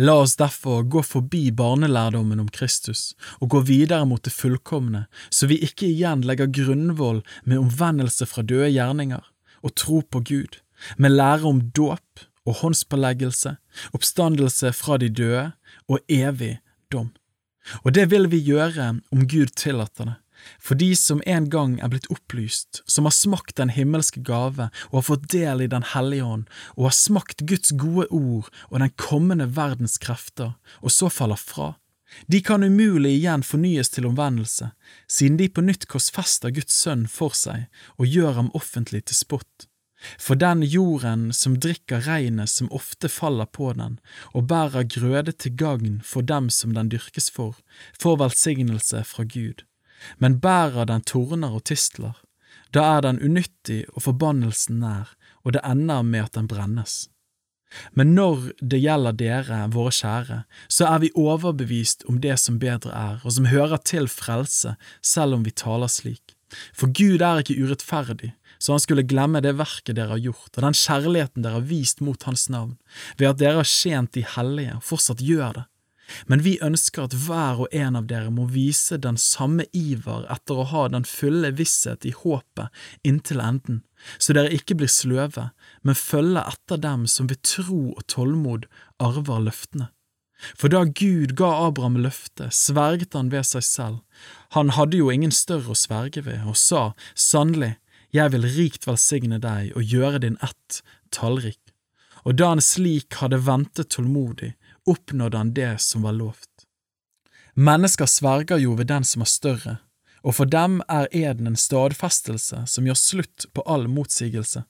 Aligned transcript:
La 0.00 0.14
oss 0.16 0.36
derfor 0.40 0.86
gå 0.88 1.02
forbi 1.04 1.50
barnelærdommen 1.52 2.40
om 2.40 2.46
Kristus 2.48 3.10
og 3.36 3.50
gå 3.52 3.58
videre 3.68 4.06
mot 4.08 4.22
det 4.24 4.32
fullkomne, 4.32 5.02
så 5.28 5.44
vi 5.50 5.58
ikke 5.66 5.90
igjen 5.90 6.22
legger 6.24 6.48
grunnvoll 6.48 7.18
med 7.44 7.60
omvendelse 7.60 8.24
fra 8.30 8.40
døde 8.40 8.70
gjerninger 8.72 9.26
og 9.60 9.74
tro 9.76 10.00
på 10.00 10.22
Gud, 10.24 10.56
med 10.96 11.12
lære 11.18 11.44
om 11.50 11.60
dåp 11.76 12.24
og 12.48 12.56
håndspåleggelse, 12.62 13.58
oppstandelse 13.92 14.72
fra 14.72 14.96
de 15.02 15.10
døde 15.12 15.44
og 15.84 16.00
evig 16.08 16.54
dom. 16.88 17.10
Og 17.84 17.92
det 17.92 18.08
vil 18.08 18.30
vi 18.32 18.40
gjøre 18.40 18.94
om 19.12 19.28
Gud 19.28 19.52
tillater 19.52 20.14
det, 20.14 20.16
for 20.58 20.78
de 20.78 20.92
som 20.96 21.22
en 21.26 21.48
gang 21.50 21.78
er 21.80 21.92
blitt 21.92 22.08
opplyst, 22.12 22.82
som 22.86 23.08
har 23.08 23.16
smakt 23.16 23.56
den 23.60 23.72
himmelske 23.74 24.22
gave 24.26 24.70
og 24.90 24.96
har 25.00 25.06
fått 25.10 25.28
del 25.32 25.64
i 25.64 25.70
Den 25.70 25.86
hellige 25.94 26.24
ånd, 26.24 26.48
og 26.76 26.90
har 26.90 26.96
smakt 26.96 27.46
Guds 27.46 27.72
gode 27.72 28.08
ord 28.10 28.50
og 28.70 28.80
den 28.80 28.94
kommende 28.96 29.46
verdens 29.56 29.98
krefter, 29.98 30.56
og 30.80 30.90
så 30.94 31.08
faller 31.08 31.40
fra. 31.40 31.74
De 32.26 32.40
kan 32.42 32.64
umulig 32.66 33.12
igjen 33.14 33.42
fornyes 33.46 33.92
til 33.94 34.08
omvendelse, 34.08 34.72
siden 35.06 35.38
de 35.38 35.48
på 35.48 35.62
nytt 35.62 35.86
korsfester 35.90 36.50
Guds 36.54 36.74
sønn 36.74 37.06
for 37.06 37.36
seg 37.38 37.68
og 37.98 38.10
gjør 38.10 38.38
ham 38.40 38.50
offentlig 38.58 39.04
til 39.06 39.20
spott. 39.20 39.66
For 40.18 40.38
den 40.40 40.62
jorden 40.64 41.28
som 41.36 41.58
drikker 41.60 42.06
regnet 42.08 42.50
som 42.50 42.70
ofte 42.72 43.10
faller 43.12 43.46
på 43.46 43.72
den, 43.76 43.98
og 44.32 44.48
bærer 44.48 44.88
grøde 44.88 45.34
til 45.36 45.56
gagn 45.60 46.00
for 46.04 46.24
dem 46.24 46.48
som 46.50 46.72
den 46.74 46.88
dyrkes 46.92 47.28
for, 47.30 47.58
får 48.00 48.22
velsignelse 48.24 49.04
fra 49.04 49.28
Gud 49.28 49.66
men 50.18 50.40
bærer 50.40 50.88
den 50.88 51.04
torner 51.06 51.54
og 51.56 51.64
tistler, 51.70 52.16
da 52.74 52.84
er 52.96 53.06
den 53.06 53.20
unyttig 53.22 53.82
og 53.94 54.04
forbannelsen 54.06 54.80
nær, 54.82 55.14
og 55.44 55.56
det 55.56 55.64
ender 55.66 56.04
med 56.06 56.28
at 56.28 56.36
den 56.38 56.50
brennes. 56.50 57.08
Men 57.94 58.14
når 58.16 58.50
det 58.58 58.80
gjelder 58.82 59.14
dere, 59.14 59.60
våre 59.70 59.92
kjære, 59.94 60.40
så 60.66 60.88
er 60.90 61.04
vi 61.04 61.12
overbevist 61.14 62.02
om 62.10 62.18
det 62.22 62.36
som 62.42 62.58
bedre 62.62 62.90
er, 62.90 63.20
og 63.22 63.36
som 63.36 63.46
hører 63.50 63.78
til 63.86 64.10
frelse, 64.10 64.74
selv 65.02 65.38
om 65.38 65.46
vi 65.46 65.54
taler 65.54 65.90
slik. 65.90 66.34
For 66.74 66.90
Gud 66.90 67.22
er 67.22 67.42
ikke 67.42 67.58
urettferdig, 67.62 68.32
så 68.58 68.74
han 68.74 68.82
skulle 68.82 69.06
glemme 69.06 69.42
det 69.42 69.54
verket 69.58 69.94
dere 69.96 70.16
har 70.16 70.24
gjort, 70.24 70.50
og 70.56 70.64
den 70.66 70.76
kjærligheten 70.76 71.46
dere 71.46 71.60
har 71.60 71.68
vist 71.70 72.02
mot 72.02 72.26
hans 72.26 72.48
navn, 72.50 72.74
ved 73.16 73.30
at 73.30 73.38
dere 73.42 73.62
har 73.62 73.70
tjent 73.70 74.16
de 74.18 74.26
hellige 74.34 74.74
og 74.80 74.86
fortsatt 74.90 75.22
gjør 75.24 75.60
det 75.60 75.66
men 76.26 76.42
vi 76.46 76.56
ønsker 76.64 77.06
at 77.06 77.16
hver 77.26 77.64
og 77.64 77.76
en 77.76 77.98
av 77.98 78.08
dere 78.10 78.32
må 78.34 78.46
vise 78.50 78.98
den 78.98 79.18
samme 79.20 79.66
iver 79.76 80.26
etter 80.32 80.60
å 80.62 80.68
ha 80.72 80.88
den 80.92 81.06
fulle 81.08 81.52
visshet 81.58 82.06
i 82.08 82.14
håpet 82.16 82.68
inntil 83.06 83.42
enden, 83.44 83.82
så 84.18 84.36
dere 84.36 84.52
ikke 84.56 84.78
blir 84.80 84.90
sløve, 84.90 85.50
men 85.82 85.98
følger 85.98 86.46
etter 86.46 86.80
dem 86.80 87.06
som 87.10 87.30
ved 87.30 87.42
tro 87.46 87.90
og 87.94 88.04
tålmod 88.10 88.68
arver 89.02 89.48
løftene. 89.48 89.90
For 90.56 90.72
da 90.72 90.86
Gud 90.88 91.34
ga 91.36 91.50
Abraham 91.66 91.98
løftet, 92.00 92.54
sverget 92.56 93.16
han 93.16 93.28
ved 93.32 93.44
seg 93.48 93.64
selv, 93.66 93.98
han 94.56 94.72
hadde 94.76 95.00
jo 95.00 95.10
ingen 95.12 95.34
større 95.34 95.74
å 95.74 95.78
sverge 95.78 96.24
ved, 96.24 96.46
og 96.48 96.56
sa, 96.56 96.90
sannelig, 97.14 97.74
jeg 98.10 98.32
vil 98.32 98.48
rikt 98.56 98.88
velsigne 98.88 99.38
deg 99.42 99.74
og 99.78 99.84
gjøre 99.86 100.22
din 100.24 100.38
ett 100.42 100.80
tallrik. 101.14 101.60
Og 102.26 102.36
da 102.36 102.50
han 102.52 102.62
slik 102.64 103.20
hadde 103.20 103.40
ventet 103.46 103.92
tålmodig, 103.94 104.54
oppnådde 104.86 105.38
han 105.38 105.54
det 105.54 105.74
som 105.82 106.02
var 106.02 106.16
lovt. 106.16 106.66
Mennesker 107.54 108.06
sverger 108.06 108.60
jo 108.62 108.74
ved 108.78 108.88
den 108.88 109.04
som 109.04 109.22
er 109.24 109.30
større, 109.30 109.76
og 110.22 110.36
for 110.36 110.48
dem 110.48 110.80
er 110.88 111.08
eden 111.16 111.48
en 111.50 111.58
stadfestelse 111.58 112.64
som 112.68 112.86
gjør 112.86 112.98
slutt 112.98 113.48
på 113.54 113.64
all 113.66 113.88
motsigelse. 113.88 114.64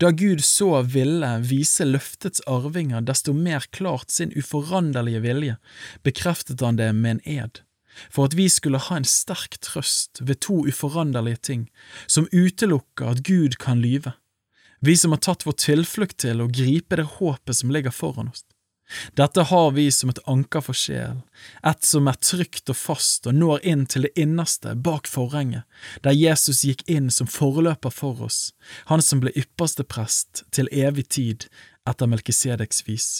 Da 0.00 0.10
Gud 0.10 0.40
så 0.44 0.80
ville 0.82 1.28
vise 1.44 1.84
løftets 1.84 2.40
arvinger 2.48 3.04
desto 3.04 3.34
mer 3.36 3.66
klart 3.76 4.10
sin 4.10 4.32
uforanderlige 4.32 5.20
vilje, 5.20 5.56
bekreftet 6.06 6.64
han 6.64 6.80
det 6.80 6.92
med 6.96 7.18
en 7.18 7.24
ed, 7.44 7.60
for 8.08 8.30
at 8.30 8.36
vi 8.38 8.48
skulle 8.48 8.80
ha 8.80 8.96
en 8.96 9.08
sterk 9.08 9.58
trøst 9.60 10.22
ved 10.22 10.40
to 10.46 10.62
uforanderlige 10.64 11.42
ting, 11.50 11.66
som 12.06 12.28
utelukker 12.32 13.12
at 13.12 13.24
Gud 13.28 13.60
kan 13.60 13.82
lyve, 13.84 14.16
vi 14.80 14.96
som 14.96 15.12
har 15.12 15.22
tatt 15.24 15.46
vår 15.46 15.56
tilflukt 15.60 16.18
til 16.24 16.40
å 16.40 16.50
gripe 16.52 16.98
det 16.98 17.08
håpet 17.18 17.60
som 17.60 17.72
ligger 17.72 17.94
foran 17.94 18.32
oss. 18.32 18.44
Dette 19.18 19.42
har 19.50 19.70
vi 19.74 19.88
som 19.90 20.10
et 20.12 20.20
anker 20.30 20.62
for 20.62 20.78
sjel, 20.78 21.22
et 21.66 21.84
som 21.84 22.06
er 22.10 22.18
trygt 22.22 22.70
og 22.70 22.78
fast 22.78 23.26
og 23.26 23.34
når 23.34 23.64
inn 23.72 23.84
til 23.90 24.06
det 24.06 24.12
innerste 24.18 24.76
bak 24.78 25.10
forhenget, 25.10 25.66
der 26.06 26.14
Jesus 26.16 26.62
gikk 26.66 26.84
inn 26.90 27.10
som 27.10 27.30
forløper 27.30 27.94
for 27.94 28.22
oss, 28.28 28.52
han 28.90 29.02
som 29.02 29.22
ble 29.24 29.34
ypperste 29.34 29.84
prest 29.84 30.44
til 30.54 30.70
evig 30.72 31.08
tid 31.18 31.48
etter 31.88 32.10
Melkisedeks 32.10 32.86
vis. 32.86 33.10